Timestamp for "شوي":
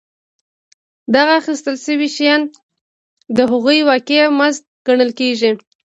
1.85-2.09